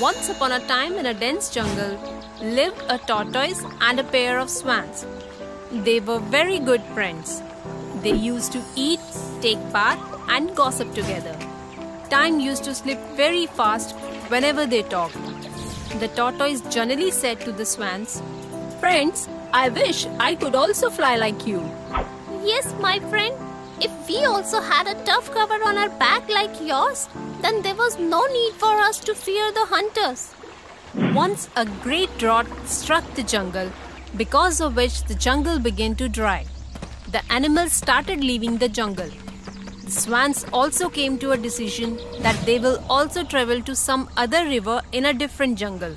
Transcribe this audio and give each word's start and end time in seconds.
Once 0.00 0.28
upon 0.28 0.50
a 0.50 0.66
time 0.66 0.94
in 0.94 1.06
a 1.06 1.14
dense 1.14 1.50
jungle 1.50 1.96
lived 2.42 2.82
a 2.88 2.98
tortoise 2.98 3.62
and 3.80 4.00
a 4.00 4.04
pair 4.04 4.40
of 4.40 4.50
swans. 4.50 5.06
They 5.70 6.00
were 6.00 6.18
very 6.18 6.58
good 6.58 6.82
friends. 6.94 7.40
They 8.02 8.12
used 8.12 8.50
to 8.52 8.62
eat, 8.74 8.98
take 9.40 9.60
bath, 9.72 10.00
and 10.28 10.54
gossip 10.56 10.92
together. 10.94 11.38
Time 12.10 12.40
used 12.40 12.64
to 12.64 12.74
slip 12.74 12.98
very 13.14 13.46
fast 13.46 13.94
whenever 14.28 14.66
they 14.66 14.82
talked. 14.82 15.14
The 16.00 16.08
tortoise 16.08 16.60
generally 16.62 17.12
said 17.12 17.40
to 17.42 17.52
the 17.52 17.64
swans, 17.64 18.20
Friends, 18.80 19.28
I 19.52 19.68
wish 19.68 20.06
I 20.18 20.34
could 20.34 20.56
also 20.56 20.90
fly 20.90 21.14
like 21.14 21.46
you. 21.46 21.60
Yes, 22.42 22.74
my 22.80 22.98
friend. 22.98 23.36
If 23.80 23.90
we 24.08 24.24
also 24.24 24.60
had 24.60 24.86
a 24.86 25.04
tough 25.04 25.30
cover 25.32 25.62
on 25.64 25.76
our 25.76 25.88
back 25.88 26.28
like 26.28 26.60
yours, 26.60 27.08
then 27.42 27.60
there 27.62 27.74
was 27.74 27.98
no 27.98 28.24
need 28.26 28.52
for 28.54 28.72
us 28.72 29.00
to 29.00 29.14
fear 29.14 29.50
the 29.52 29.66
hunters. 29.66 30.32
Once 31.12 31.48
a 31.56 31.66
great 31.82 32.16
drought 32.18 32.46
struck 32.66 33.04
the 33.14 33.22
jungle, 33.24 33.70
because 34.16 34.60
of 34.60 34.76
which 34.76 35.02
the 35.04 35.14
jungle 35.14 35.58
began 35.58 35.96
to 35.96 36.08
dry. 36.08 36.46
The 37.10 37.22
animals 37.32 37.72
started 37.72 38.22
leaving 38.22 38.58
the 38.58 38.68
jungle. 38.68 39.10
The 39.84 39.90
swans 39.90 40.46
also 40.52 40.88
came 40.88 41.18
to 41.18 41.32
a 41.32 41.36
decision 41.36 41.98
that 42.20 42.40
they 42.46 42.58
will 42.58 42.82
also 42.88 43.24
travel 43.24 43.60
to 43.62 43.74
some 43.74 44.08
other 44.16 44.44
river 44.44 44.82
in 44.92 45.04
a 45.06 45.12
different 45.12 45.58
jungle. 45.58 45.96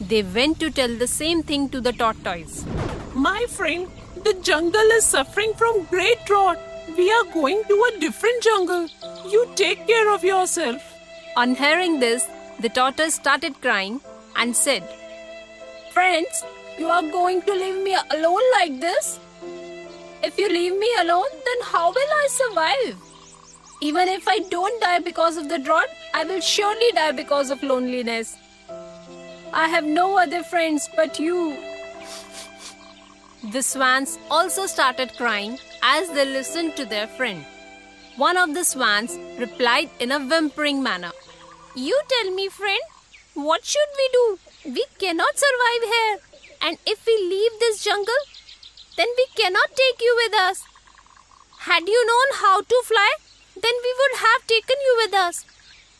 They 0.00 0.22
went 0.22 0.60
to 0.60 0.70
tell 0.70 0.94
the 0.94 1.06
same 1.06 1.42
thing 1.42 1.68
to 1.70 1.80
the 1.80 1.92
tortoise. 1.92 2.64
My 3.14 3.44
friend, 3.48 3.86
the 4.24 4.34
jungle 4.42 4.90
is 4.92 5.04
suffering 5.04 5.52
from 5.54 5.84
great 5.84 6.24
drought. 6.24 6.58
We 6.98 7.12
are 7.12 7.24
going 7.32 7.62
to 7.68 7.74
a 7.88 8.00
different 8.00 8.42
jungle. 8.42 8.88
You 9.30 9.48
take 9.54 9.86
care 9.86 10.12
of 10.12 10.24
yourself. 10.24 10.82
On 11.36 11.54
hearing 11.54 12.00
this, 12.00 12.26
the 12.58 12.68
tortoise 12.68 13.14
started 13.14 13.60
crying 13.60 14.00
and 14.34 14.56
said, 14.56 14.82
Friends, 15.92 16.42
you 16.76 16.88
are 16.88 17.02
going 17.02 17.42
to 17.42 17.52
leave 17.52 17.84
me 17.84 17.96
alone 18.10 18.42
like 18.54 18.80
this? 18.80 19.20
If 20.24 20.36
you 20.38 20.48
leave 20.48 20.76
me 20.76 20.90
alone, 21.00 21.30
then 21.46 21.62
how 21.70 21.92
will 21.92 22.12
I 22.22 22.26
survive? 22.30 22.96
Even 23.80 24.08
if 24.08 24.26
I 24.26 24.40
don't 24.50 24.82
die 24.82 24.98
because 24.98 25.36
of 25.36 25.48
the 25.48 25.60
drought, 25.60 25.86
I 26.14 26.24
will 26.24 26.40
surely 26.40 26.90
die 26.96 27.12
because 27.12 27.52
of 27.52 27.62
loneliness. 27.62 28.36
I 29.52 29.68
have 29.68 29.84
no 29.84 30.18
other 30.18 30.42
friends 30.42 30.88
but 30.96 31.20
you. 31.20 31.56
The 33.42 33.62
swans 33.62 34.18
also 34.30 34.66
started 34.66 35.16
crying 35.16 35.58
as 35.80 36.10
they 36.10 36.24
listened 36.24 36.74
to 36.76 36.84
their 36.84 37.06
friend. 37.06 37.44
One 38.16 38.36
of 38.36 38.52
the 38.52 38.64
swans 38.64 39.16
replied 39.38 39.90
in 40.00 40.10
a 40.10 40.18
whimpering 40.18 40.82
manner. 40.82 41.12
You 41.76 42.00
tell 42.08 42.32
me, 42.32 42.48
friend, 42.48 42.80
what 43.34 43.64
should 43.64 43.92
we 43.96 44.08
do? 44.12 44.38
We 44.74 44.84
cannot 44.98 45.38
survive 45.38 45.82
here. 45.84 46.18
And 46.62 46.78
if 46.84 47.06
we 47.06 47.16
leave 47.16 47.60
this 47.60 47.84
jungle, 47.84 48.22
then 48.96 49.06
we 49.16 49.26
cannot 49.36 49.68
take 49.76 50.00
you 50.00 50.14
with 50.24 50.40
us. 50.40 50.64
Had 51.60 51.86
you 51.86 52.06
known 52.06 52.40
how 52.40 52.62
to 52.62 52.82
fly, 52.84 53.12
then 53.54 53.74
we 53.84 53.94
would 54.00 54.18
have 54.18 54.46
taken 54.48 54.76
you 54.80 55.00
with 55.04 55.14
us. 55.14 55.44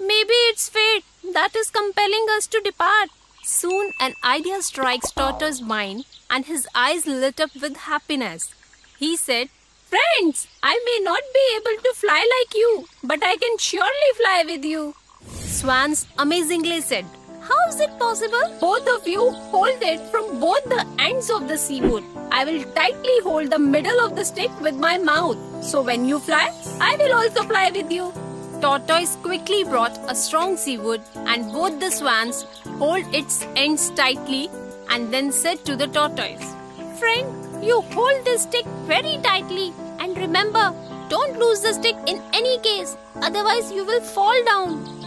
Maybe 0.01 0.35
it's 0.51 0.69
fate 0.69 1.05
that 1.33 1.55
is 1.55 1.71
compelling 1.71 2.27
us 2.37 2.49
to 2.49 2.61
depart. 2.61 3.11
Soon 3.51 3.93
an 3.99 4.15
idea 4.23 4.61
strikes 4.61 5.11
Tortoise's 5.11 5.63
mind 5.63 6.05
and 6.29 6.45
his 6.45 6.69
eyes 6.75 7.07
lit 7.07 7.41
up 7.41 7.51
with 7.59 7.79
happiness. 7.79 8.53
He 8.99 9.17
said, 9.17 9.49
Friends, 9.87 10.47
I 10.63 10.75
may 10.89 11.03
not 11.03 11.23
be 11.33 11.45
able 11.57 11.83
to 11.83 11.95
fly 11.95 12.19
like 12.35 12.55
you, 12.55 12.87
but 13.03 13.25
I 13.25 13.39
can 13.39 13.57
surely 13.57 14.11
fly 14.19 14.45
with 14.47 14.67
you. 14.67 14.95
Swans 15.31 16.07
amazingly 16.19 16.83
said, 16.83 17.07
How 17.41 17.59
is 17.71 17.81
it 17.81 17.99
possible? 17.99 18.55
Both 18.61 18.87
of 18.87 19.09
you 19.09 19.31
hold 19.31 19.83
it 19.83 20.01
from 20.11 20.39
both 20.39 20.65
the 20.65 20.87
ends 20.99 21.31
of 21.31 21.49
the 21.49 21.57
seawood. 21.57 22.05
I 22.31 22.45
will 22.45 22.63
tightly 22.75 23.19
hold 23.23 23.51
the 23.51 23.59
middle 23.59 23.99
of 24.05 24.15
the 24.15 24.27
stick 24.27 24.51
with 24.61 24.75
my 24.75 24.99
mouth. 24.99 25.39
So 25.65 25.81
when 25.81 26.07
you 26.07 26.19
fly, 26.19 26.53
I 26.83 26.97
will 26.97 27.15
also 27.15 27.45
fly 27.45 27.71
with 27.75 27.91
you. 27.91 28.13
Tortoise 28.61 29.15
quickly 29.23 29.63
brought 29.63 29.97
a 30.11 30.15
strong 30.17 30.57
seawood 30.57 31.01
and 31.29 31.53
both 31.53 31.79
the 31.79 31.91
swans 31.91 32.43
hold 32.79 33.15
its 33.15 33.47
ends 33.55 33.91
tightly 33.91 34.51
and 34.91 35.13
then 35.13 35.31
said 35.31 35.65
to 35.65 35.77
the 35.77 35.87
tortoise, 35.87 36.55
Friend, 36.99 37.65
you 37.65 37.81
hold 37.93 38.25
this 38.25 38.43
stick 38.43 38.67
very 38.87 39.19
tightly 39.23 39.73
and 40.01 40.17
remember, 40.17 40.75
don't 41.09 41.39
lose 41.39 41.61
the 41.61 41.73
stick 41.73 41.95
in 42.09 42.21
any 42.33 42.59
case, 42.59 42.97
otherwise 43.23 43.71
you 43.71 43.85
will 43.85 44.01
fall 44.01 44.45
down. 44.45 44.99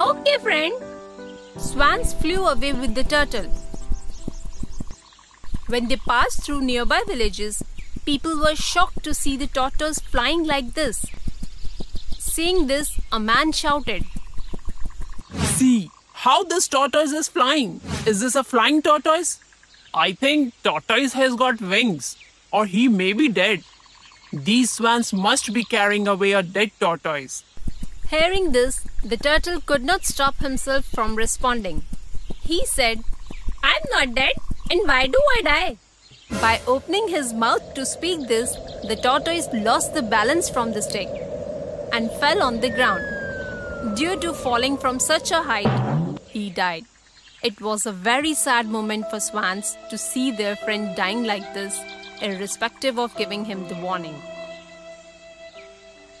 Okay, 0.00 0.38
friend. 0.38 0.72
Swans 1.58 2.14
flew 2.14 2.46
away 2.46 2.72
with 2.72 2.94
the 2.94 3.04
turtle. 3.04 3.46
When 5.66 5.88
they 5.88 5.96
passed 5.96 6.44
through 6.44 6.62
nearby 6.62 7.02
villages, 7.06 7.62
people 8.06 8.38
were 8.40 8.56
shocked 8.56 9.04
to 9.04 9.12
see 9.12 9.36
the 9.36 9.48
tortoise 9.48 9.98
flying 9.98 10.44
like 10.44 10.72
this. 10.72 11.04
Seeing 12.38 12.68
this, 12.68 13.00
a 13.10 13.18
man 13.18 13.50
shouted, 13.50 14.04
See 15.56 15.90
how 16.12 16.44
this 16.44 16.68
tortoise 16.68 17.10
is 17.10 17.26
flying. 17.26 17.80
Is 18.06 18.20
this 18.20 18.36
a 18.36 18.44
flying 18.44 18.80
tortoise? 18.80 19.40
I 19.92 20.12
think 20.12 20.54
tortoise 20.62 21.14
has 21.14 21.34
got 21.34 21.60
wings, 21.60 22.16
or 22.52 22.64
he 22.66 22.86
may 22.86 23.12
be 23.12 23.28
dead. 23.28 23.64
These 24.32 24.70
swans 24.70 25.12
must 25.12 25.52
be 25.52 25.64
carrying 25.64 26.06
away 26.06 26.30
a 26.30 26.44
dead 26.44 26.70
tortoise. 26.78 27.42
Hearing 28.08 28.52
this, 28.52 28.84
the 29.02 29.16
turtle 29.16 29.60
could 29.60 29.82
not 29.82 30.04
stop 30.04 30.36
himself 30.36 30.84
from 30.84 31.16
responding. 31.16 31.82
He 32.40 32.64
said, 32.66 33.00
I'm 33.64 33.82
not 33.90 34.14
dead, 34.14 34.34
and 34.70 34.86
why 34.86 35.08
do 35.08 35.20
I 35.38 35.42
die? 35.42 35.78
By 36.40 36.60
opening 36.68 37.08
his 37.08 37.32
mouth 37.32 37.74
to 37.74 37.84
speak 37.84 38.28
this, 38.28 38.52
the 38.86 38.94
tortoise 38.94 39.48
lost 39.52 39.92
the 39.92 40.02
balance 40.02 40.48
from 40.48 40.72
the 40.72 40.82
stick 40.82 41.27
and 41.98 42.12
fell 42.22 42.42
on 42.44 42.60
the 42.60 42.70
ground. 42.70 43.96
Due 43.96 44.16
to 44.20 44.32
falling 44.32 44.76
from 44.82 45.00
such 45.00 45.32
a 45.32 45.42
height, 45.42 46.18
he 46.28 46.48
died. 46.48 46.84
It 47.42 47.60
was 47.60 47.86
a 47.86 47.92
very 47.92 48.34
sad 48.34 48.66
moment 48.74 49.10
for 49.10 49.18
swans 49.18 49.76
to 49.90 49.98
see 49.98 50.30
their 50.30 50.54
friend 50.54 50.94
dying 50.96 51.24
like 51.24 51.54
this, 51.54 51.80
irrespective 52.22 53.00
of 53.00 53.16
giving 53.16 53.44
him 53.44 53.66
the 53.66 53.74
warning. 53.86 54.14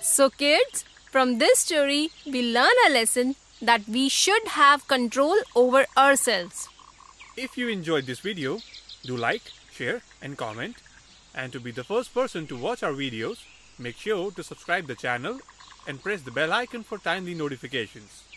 So, 0.00 0.30
kids, 0.30 0.84
from 1.12 1.38
this 1.38 1.60
story, 1.60 2.10
we 2.26 2.42
learn 2.54 2.80
a 2.86 2.90
lesson 2.90 3.36
that 3.62 3.88
we 3.88 4.08
should 4.08 4.48
have 4.48 4.88
control 4.88 5.36
over 5.54 5.86
ourselves. 5.96 6.68
If 7.36 7.56
you 7.56 7.68
enjoyed 7.68 8.06
this 8.06 8.18
video, 8.18 8.58
do 9.04 9.16
like, 9.16 9.42
share, 9.70 10.02
and 10.20 10.36
comment. 10.36 10.76
And 11.36 11.52
to 11.52 11.60
be 11.60 11.70
the 11.70 11.84
first 11.84 12.12
person 12.12 12.48
to 12.48 12.56
watch 12.56 12.82
our 12.82 12.92
videos, 12.92 13.44
make 13.78 13.96
sure 13.96 14.32
to 14.32 14.42
subscribe 14.42 14.88
the 14.88 14.96
channel 14.96 15.38
and 15.88 16.02
press 16.02 16.20
the 16.22 16.30
bell 16.30 16.52
icon 16.52 16.84
for 16.84 16.98
timely 16.98 17.34
notifications. 17.34 18.27